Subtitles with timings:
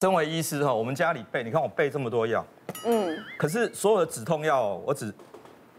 [0.00, 2.42] 身为医师哈，我们家里备，你看我备这么多药，
[2.86, 5.12] 嗯，可是所有的止痛药，我只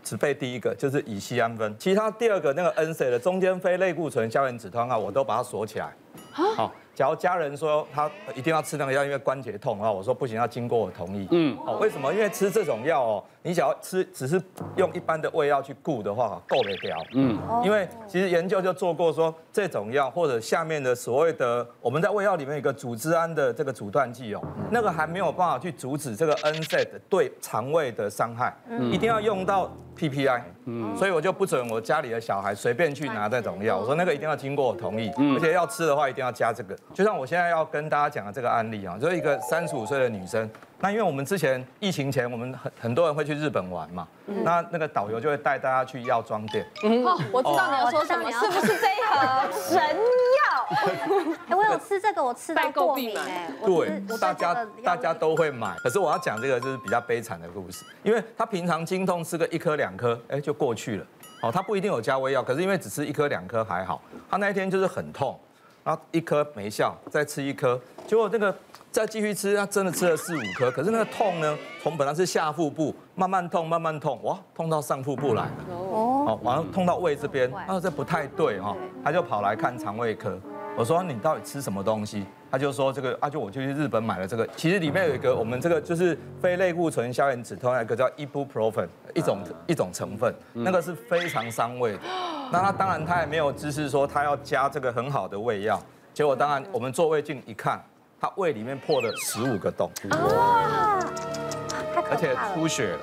[0.03, 5.91] 只备第一个，就是乙酰氨酚，其他第二个那个 NSAID 的中间非类固醇消炎止痛药，我都把它锁起来。
[6.31, 11.27] 好，假如家人说他一定要吃那个药，因为关节痛啊，我说不行，要经过我同意。
[11.31, 12.13] 嗯，好，为什么？
[12.13, 14.41] 因为吃这种药哦，你想要吃只是
[14.75, 16.97] 用一般的胃药去顾的话，够得了。
[17.13, 28.53] 嗯，因为其实研究就做过说，这种药或者下面的所谓的我们在胃药里面有一个组织胺的这个阻断剂哦，那个还没有办法去阻止这个 NSAID 对肠胃的伤害，
[28.91, 30.41] 一定要用到 PPI。
[30.65, 36.75] 嗯，所以我就不准我家里的小孩随便去拿这种药，我说那个一定要经过我同意，而且要吃的话一定要加这个。
[36.93, 40.49] 就像我现在要跟大家讲的这个案例啊，就是一个三十五岁的女生。
[40.83, 46.65] 那因为我们之前疫情前，我们很很多人会去日本玩嘛，那那个导游就会带大家去药妆店。
[47.05, 51.35] 哦，我知道你要说什么，是不是这一盒神药？
[51.47, 53.49] 哎，我有吃这个，我吃到过敏哎。
[53.63, 61.05] 对，大家大家都会买，可是我要讲这个就是比较悲惨的故事，因为他平常经痛吃个一颗两颗，哎就过去了。
[61.43, 65.39] 哦，他不一定有加胃药，可是因为只吃一颗两颗还好，他那一天就是很痛。
[65.83, 68.55] 然后一颗没效，再吃一颗，结果那个
[68.91, 80.39] 再继续吃，他真的吃了四五颗，可是那个痛呢，从本来是下腹部慢慢痛，慢慢痛，哇，痛到上腹部来了，哦，完了痛到胃这边，他说这不太对哈，他就跑来看肠胃科。
[80.77, 82.25] 我说你到底吃什么东西？
[82.49, 91.99] 他就说这个啊，就我就去日本买了这个，其实里面有一个我们这个就是非类固醇消炎止痛，一个叫 Ibuprofen 一种一种成分，那个是非常伤胃的。
[92.51, 95.81] 那他当然他也没有知识说他要加这个很好的胃药，
[96.13, 97.81] 结果当然我们做胃镜一看，
[98.19, 99.89] 他胃里面破了十五个洞，
[102.09, 102.99] 而且出血了。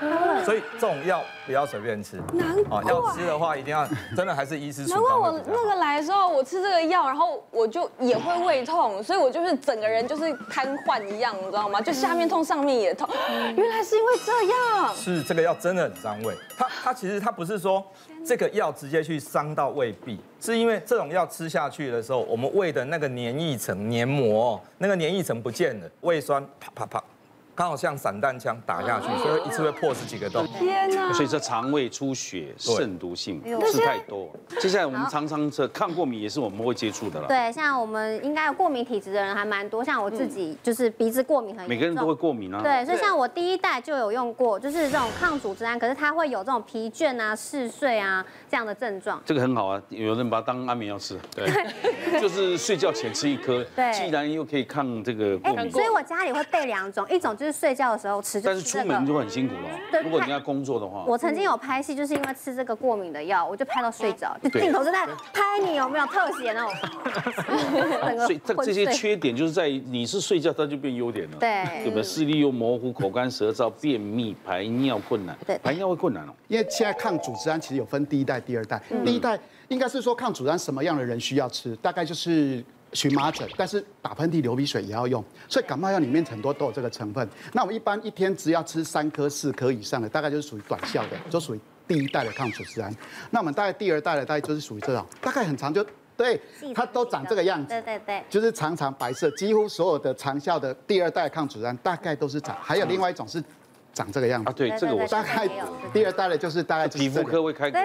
[0.44, 5.02] 所以这种药不要随便吃，难怪要吃的话一定要真的还是医师处方。
[5.02, 11.80] 难怪我那个来的时候，我吃这个药，然后我就也会胃痛，所以我就是整个人就是瘫痪一样，你知道吗？
[11.80, 13.08] 就下面痛，上面也痛。
[13.56, 14.94] 原来是因为这样。
[14.94, 16.34] 是这个药真的很伤胃。
[16.56, 17.84] 它它其实它不是说
[18.24, 27.02] 这个药直接去伤到胃壁，是因为这种药吃下去的时候，我们胃的那个黏液层黏膜，那个黏液层不见了，胃酸啪啪啪。
[27.54, 30.44] 刚好像散弹枪打下去，所以一次会破十几个洞。
[30.58, 31.12] 天哪！
[31.12, 34.28] 所以这肠胃出血、肾毒性吃太多。
[34.58, 37.28] 接下来我们常常这抗过敏也是我们会接触的了。
[37.28, 41.68] 对，像我们应该有过敏体质的人还蛮多，像我自己就是鼻子过敏很严重。
[41.68, 42.60] 每个人都会过敏啊。
[42.60, 49.22] 对，所以像我第一代就有用过，就是这种抗组织胺，可是它会有这种疲倦啊、嗜睡啊这样的症状。
[49.24, 51.16] 这个很好啊，有人把它当安眠药吃。
[51.32, 51.48] 对，
[52.20, 53.64] 就是睡觉前吃一颗。
[53.76, 55.70] 对，既然又可以抗这个过敏。
[55.70, 57.43] 所以我家里会备两种，一种就。
[57.44, 59.68] 就是睡觉的时候吃，但是出门就很辛苦了。
[59.92, 66.72] 对，如果你要工作的话， 我曾经有拍戏，就是因为吃这个过敏的药，我就拍到睡着，就镜头就在拍你有没有特写那种。
[68.24, 71.36] 所以这这些缺点就是在你是睡觉，它就变优点了。
[71.38, 72.02] 对，对不对？
[72.02, 75.36] 视力又模糊，口干舌燥，便秘，排尿困难。
[75.46, 76.32] 对，排尿会困难哦。
[76.48, 78.80] 因为现在抗组织胺其实有分第一代、第二代。
[79.04, 79.38] 第一代
[79.68, 81.76] 应该是说抗组织胺什么样的人需要吃？
[81.76, 82.64] 大概就是。
[82.94, 87.28] 荨麻疹，但是打喷嚏、流鼻水也要用，所以感冒药里面很多都有这个成分。
[87.52, 92.94] 那我们一般一天只要吃三颗、四颗以上的，大概就是属于短效的，就属于第一代的抗组织胺。
[93.30, 95.84] 那我们大概第二代的，大概就是属于这种，大概很长就
[96.16, 96.40] 对，
[96.74, 103.42] 它都长这个样子，对对对，就是长长白色，几乎所有的长效的第二代抗组织胺大概都是长，还有另外一种是。
[103.96, 104.52] 长这个样子啊？
[104.56, 105.48] 对，这个我大概
[105.92, 107.70] 第二代的就是大概皮肤科会开。
[107.70, 107.80] 对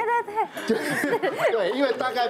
[0.65, 0.79] 对
[1.19, 2.27] 对， 对，因为大概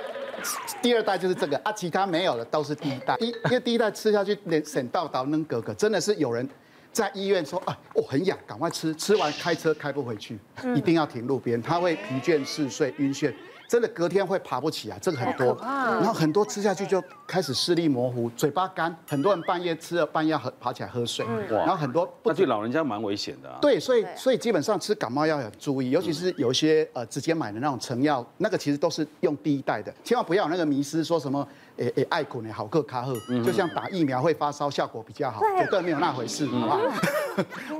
[0.81, 3.16] 第二代就是这个啊，其他没有了都是第一代。
[3.22, 6.47] 一因为第一代吃下去连省道道能哥哥真的是有人
[6.91, 10.39] 在医院说啊，我很痒，赶快吃，吃完开车开不回去，
[10.75, 13.33] 一定要停路边，他会疲倦、嗜睡、晕眩。
[13.67, 23.59] 真的隔天会爬不起来，这个很多，然后很多吃下去就开始视力模糊，嘴巴干，很多人半夜吃了半夜喝爬起来喝水，然后很多那对老人家蛮危险的啊。
[23.62, 31.47] 对，所以所以基本上吃感冒药要注意，尤其是有一些呃直接买的那种成药，那个其实都是用第一代的，千万不要有那个迷失说什么。
[31.78, 36.77] 诶诶，爱苦呢，好克卡赫，就像打疫苗会发烧，效果比较好，绝对没有那回事，好不好？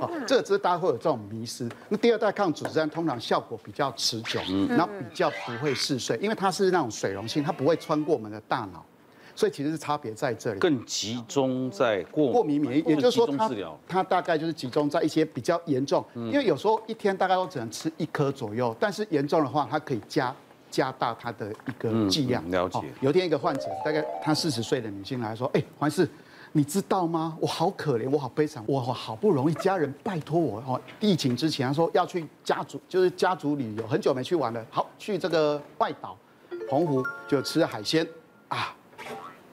[0.00, 1.68] 哦，这个只是大家会有这种迷失。
[1.90, 4.40] 那第二代抗组织胺通常效果比较持久，
[4.70, 8.82] 然后比较不会嗜睡，因为它是那种水溶性，它不会穿过我们的大脑，
[9.40, 10.60] 所以其实是差别在这里。
[10.60, 13.50] 更集中在过过敏免疫，也就是说它
[13.88, 20.34] 它大概就是集中在一些比较严重，因为有时候一天大概都只能吃一颗左右，但是严重的话它可以加。
[20.70, 22.48] 加大它的一个剂量。
[22.48, 22.78] 了解。
[23.00, 26.08] 有一天一个患者，大概她四十岁的女性来说，哎，黄医师，
[26.52, 27.36] 你知道吗？
[27.40, 36.16] 我好可怜，我好悲惨，我好不容易家人拜托我哦，疫情之前他说要去家族，就是家族旅游，很久没去玩了，好去这个外岛，
[36.68, 38.06] 澎湖就吃海鲜
[38.46, 38.72] 啊。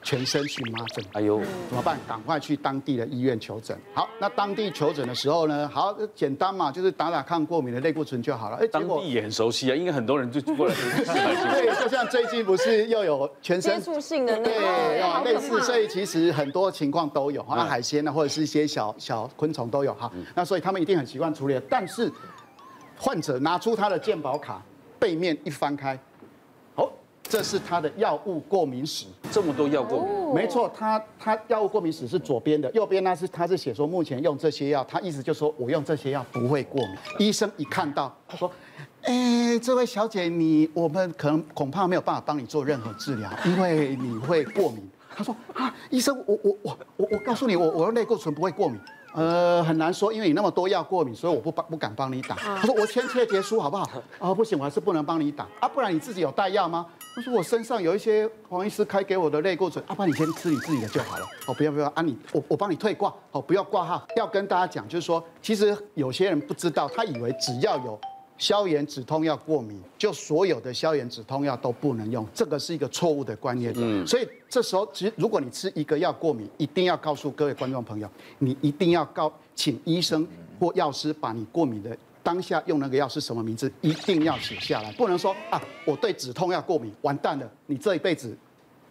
[0.08, 1.04] 全身荨麻疹。
[1.12, 1.38] 哎呦，
[1.68, 1.98] 怎么办？
[2.08, 3.78] 赶快去当地的医院求诊。
[3.92, 8.56] 好，那当地求诊的时候呢，好简单嘛，就是打打抗过敏的类固醇就好了。
[8.56, 10.74] 哎，当地也很熟悉啊，应该很多人就过来。
[11.04, 20.10] 对，就像最近不是又有全身接触性的，对啊，类似，所以其实很多情况都有，那海鲜呢，或者是一些小小昆虫都有哈。
[20.34, 22.10] 那所以他们一定很习惯处理，但是
[22.96, 24.62] 患者拿出他的健保卡，
[24.98, 26.00] 背面一翻开。
[27.28, 36.96] 这是他的药物过敏史，这么多药过敏，没错，他他药物过敏史是左边的，右边呢是他是写说目前用这些药，他意思就是说我用这些药不会过敏。
[37.18, 38.50] 医生一看到，他说，
[39.02, 44.88] 哎，这位小姐，你我们可能恐怕没有办法帮你做任何治疗，因为你会过敏。
[45.18, 48.78] 他说啊，医生，我我我我我告诉你，我我用类固醇不会过敏。
[49.14, 52.36] 呃，很难说，因为你那么多药过敏，所以我不帮不敢帮你打。
[52.36, 53.90] 他说我签切结书好不好？
[54.20, 56.86] 啊， 不行，我还是不能帮你打啊，不然你自己有带药吗？
[57.16, 61.26] 他说我身上有一些黄医师开给我的类固醇，啊，不然你先吃你自己的就好了。
[61.48, 64.06] 哦，不要不要，啊你我我帮你退挂，哦不要挂号。
[64.14, 67.98] 要跟大家讲，就是说，其实有些人不知道，他以为只要有。
[68.38, 73.72] 消炎止痛药过敏，就所有的消炎止痛药都不能用，这个是一个错误的观念。
[73.76, 78.08] 嗯，所以这时候，其实如果你吃一个药过敏，一定要告诉各位观众朋友，
[78.38, 80.26] 你一定要告请医生
[80.60, 88.36] 或药师把你过敏的当下用那个药是什么名字，一定要写下来，不能说啊，我对止痛药过敏，完蛋了，你这一辈子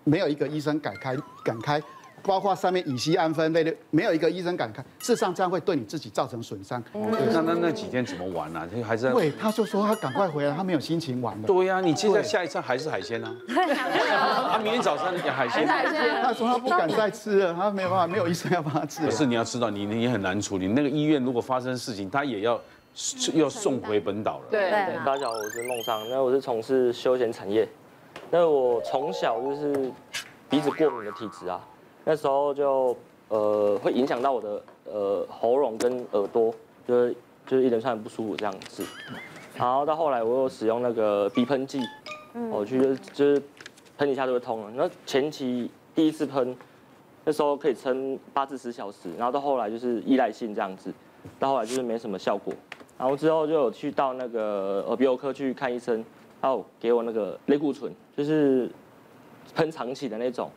[0.03, 1.81] 没有一个医生敢开敢开。
[2.27, 4.83] 包括上面乙醯胺酚类的，没有一个医生敢看。
[4.99, 6.83] 事实上，这样会对你自己造成损伤。
[6.93, 8.59] 那那那几天怎么玩呢？
[8.59, 8.67] 啊？
[8.85, 11.47] 还是对，他就说他赶快回来，他没有心情玩了。
[11.47, 13.33] 对呀，啊，你接下来下一餐还是海鲜啊？
[14.51, 15.65] 他明天早上讲海鲜。
[15.65, 19.01] 他说他不敢再吃了，他没有办法，没有医生要帮他治。
[19.05, 20.67] 可是你要知道，你你很难处理。
[20.67, 22.59] 那个医院如果发生事情，他也要
[23.35, 24.45] 要送回本岛了。
[24.51, 24.69] 对，
[25.05, 27.65] 大家好，我是孟尚，那我是从事休闲产业。
[28.29, 29.89] 那我从小就是
[30.49, 31.61] 鼻子过敏的体质啊。
[32.09, 32.95] 那时候就
[33.27, 36.53] 呃会影响到我的呃喉咙跟耳朵，
[36.87, 37.13] 就是
[37.45, 38.81] 就是一连串不舒服这样子。
[39.57, 41.81] 然后到后来我又使用那个鼻喷剂，
[42.49, 43.41] 我去就是就是
[43.97, 44.71] 喷一下就会通了。
[44.73, 46.55] 那前期第一次喷，
[47.25, 50.93] 那时候可以撑八至十小时，然后到后来就是依赖性这样子，
[51.37, 52.53] 到后来就是没什么效果。
[52.97, 55.95] 然后之后就有去到那个耳鼻喉科去看医生，
[56.39, 58.71] 然后给我那个类固醇，就是
[59.53, 60.49] 喷长期的那种，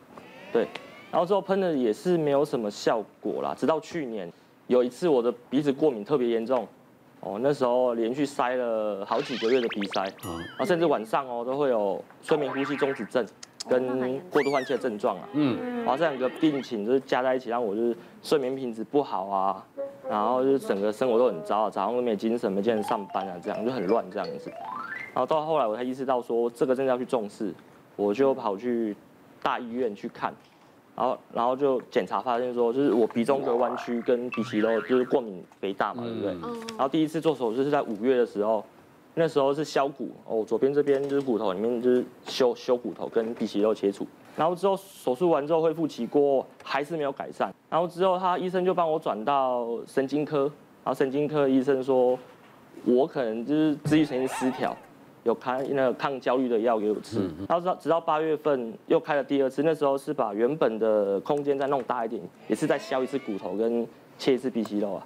[0.53, 0.65] 对。
[1.11, 4.31] 然后之后喷的也是没有什么效果啦，直到去年
[4.67, 6.65] 有一次我的鼻子过敏特别严重，
[7.19, 13.25] 哦，那时候连续塞了好几个月的鼻塞，然后甚至晚上哦都会有睡眠呼吸中止症
[13.67, 19.65] 跟过度换气的症状啊，嗯，然后这两个病情就是加在一起，让我就是睡眠品质不好啊，
[20.09, 24.49] 然后就是整个生活都很糟，早上都没精神，没精神上班啊，这样就很乱这样子，
[25.13, 27.53] 然后到后来我才意识到说这个真的要去重视，
[27.97, 28.95] 我就跑去
[29.43, 30.33] 大医院去看。
[30.95, 36.31] 然后，然后就检查发现说，就是我鼻中隔弯曲跟鼻息肉就是过敏肥大嘛，对不对？
[36.69, 38.63] 然后第一次做手术是在五月的时候，
[39.15, 44.05] 那时候是削骨哦，左边这边就是骨头里面就是修修骨头跟鼻息肉切除。
[44.35, 47.53] 然后之后手术完之后恢复期过还是没有改善。
[47.69, 50.43] 然后之后他医生就帮我转到神经科，
[50.83, 52.17] 然后神经科医生说，
[52.85, 54.75] 我可能就是自律神经失调。
[55.23, 63.87] 有开那个抗焦虑的药给我吃，然后直到直到八月份又开了第二次，那时候是把原本的空间再弄大一点，也是再削一次骨头跟
[64.17, 65.05] 切一次鼻息肉啊，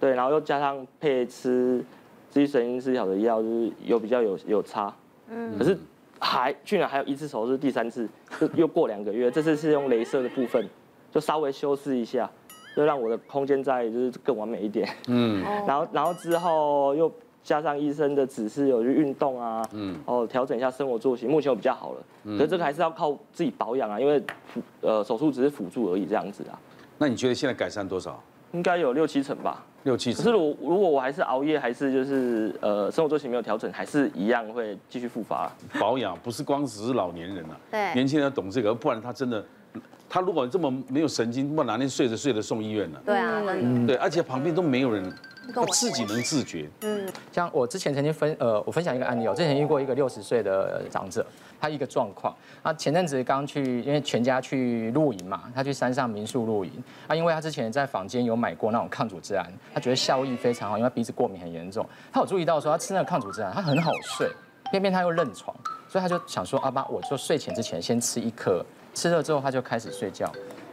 [0.00, 1.84] 对，然后又加上配吃
[2.30, 4.90] 自己神经失调的药，就是有比较有有差，
[5.28, 5.76] 嗯，可是
[6.18, 8.08] 还去年还有一次手术，第三次
[8.40, 10.66] 就又过两个月，这次是用镭射的部分，
[11.12, 12.30] 就稍微修饰一下，
[12.74, 17.12] 就让我的空间再就是更完美一点，嗯，然后然后之后又。
[17.42, 22.02] 加上医生的指示，有去运动啊，嗯，哦，调整一下生活作息，目前我比较好了。
[22.24, 24.22] 嗯，可是这个还是要靠自己保养啊，因为，
[24.82, 26.58] 呃，手术只是辅助而已，这样子啊。
[26.98, 28.22] 那你觉得现在改善多少？
[28.52, 29.64] 应该有六七成吧。
[29.84, 30.22] 六七成。
[30.22, 35.50] 可是如如果我还是熬夜，还是就是呃生活作息没有调整，还是一样会继续复发。
[35.78, 39.42] 保养不是光只是老年人啊，对，年轻人要懂这个，不然他真的，
[40.08, 43.00] 他如果这么没有神经，不然哪天睡着睡着送医院了。
[43.04, 45.12] 对啊，嗯，对，而且旁边都没有人。
[45.52, 46.68] 他自己能自觉。
[46.82, 51.26] 嗯，像我之前曾经分呃，我分享一个案例，我之前遇过一个六十岁的长者，
[51.60, 52.32] 他一个状况。
[52.62, 56.70] 啊前阵子刚去，因为全家去露营嘛，他去山上民宿露营。
[57.08, 61.84] 啊，因为他之前在房间有买过那种抗组织胺，他觉得效益非常好，因为鼻子过敏很严重。
[62.12, 64.30] 他有注意到说，他吃那个抗组织胺，他很好睡，
[64.70, 65.56] 偏偏他又认床，
[65.88, 70.30] 所以他就想说，阿爸，我就睡前之前先吃一颗，吃了之后他就开始睡觉。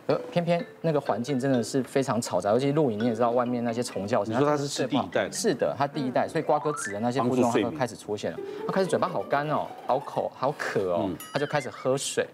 [0.07, 4.33] 呃，偏偏那个环境真的是非常嘈杂，尤其露营，你也知道外面那些虫叫声。
[4.33, 5.29] 你说他是吃第一代？
[5.29, 8.39] 是的，他第一代，所以瓜哥指的那些副作用他都开始出现了。
[8.65, 12.25] 他开始嘴巴好干哦，好口好渴哦，他就开始喝水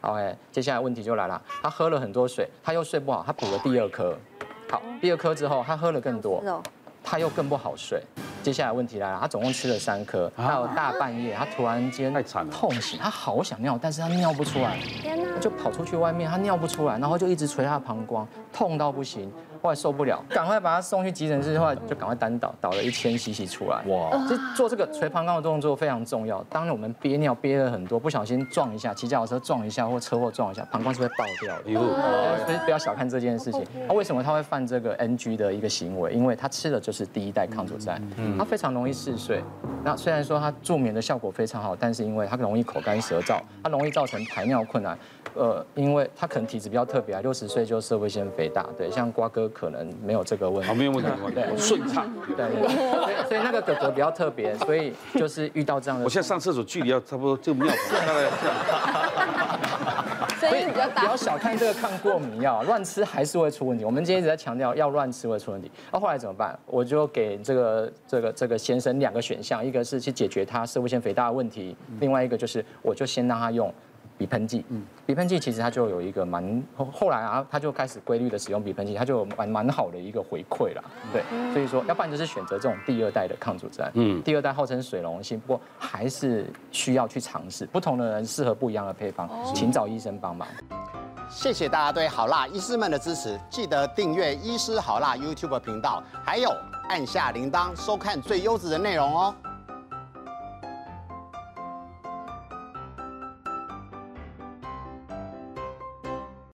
[0.00, 4.18] ，OK，接下来问题就来了，他喝了很多水，他又睡不好，他补了第二颗。
[4.68, 6.42] 好，第二颗之后他喝了更多，
[7.04, 8.02] 他又更不好睡。
[8.42, 19.30] 接下来问题来了，他总共吃了三颗，还有大半夜他突然间太惨了，痛醒，他好想尿，但是他尿不出来，天哪，就跑出去外面，他尿不出来，然后就一直捶他的膀胱，痛到不行。
[19.62, 23.82] 后来受不了，赶快把他送去急诊室，后来就赶快单倒，倒了一千 CC 出来。
[23.88, 24.10] 哇！
[24.26, 26.42] 就做这个捶膀胱的动作非常重要。
[26.44, 31.64] 当我们憋尿憋了很多，不小心撞一下，骑脚踏车撞一下或车祸撞一下，膀胱是会爆掉的。
[32.46, 33.62] 所以不要小看这件事情。
[33.86, 36.10] 那为什么他会犯这个 NG 的一个行为？
[36.14, 38.02] 因为他吃的就是第一代抗组织胺，
[38.38, 39.44] 他非常容易嗜睡。
[39.84, 44.98] 那虽然说他助眠的效果非常好，但是因为他容易口干舌燥，他容易造成排尿困难。
[45.34, 52.46] 呃，因为他可能体质比较特别啊，六十岁就摄护腺肥大，对，像瓜哥可能没有这个问题，没有问题，对，顺畅，对，
[53.28, 58.56] 所以那个哥哥比较特别，所以就是遇到这样的，我现在上厕所距离要差不多就尿大概这样，
[60.40, 63.84] 声音比较大，不要小看这个抗过敏药，乱吃还是会出问题。
[63.84, 66.58] 我们今天一直在强调要乱吃会出问题，那后来怎么办？
[66.64, 73.70] 我就给这个这个这个先生两个选项，一个是去解决他摄护腺肥大的问题，另外一个就是我就先让他用。
[74.20, 81.22] 鼻喷剂，嗯，鼻喷剂其实它就有一个蛮后后来啊，它就开始规律的使用鼻喷剂，它就有蛮蛮好的一个回馈了，对，
[81.54, 90.46] 所以说要不然就是选择这种第二代的抗组织胺，嗯，第二代号称水溶性，不过还是需要去尝试，不同的人适合不一样的配方，请找医生帮忙。
[91.30, 96.50] 谢谢大家对好辣医师们的支持，记得订阅医师好辣 YouTube 频道，还有
[96.90, 99.34] 按下铃铛收看最优质的内容哦。